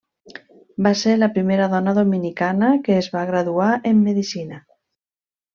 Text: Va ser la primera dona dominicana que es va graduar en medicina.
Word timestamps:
Va 0.85 0.93
ser 1.01 1.13
la 1.17 1.29
primera 1.35 1.67
dona 1.75 1.93
dominicana 1.99 2.71
que 2.87 2.97
es 3.05 3.13
va 3.19 3.25
graduar 3.33 3.71
en 3.93 4.03
medicina. 4.11 4.63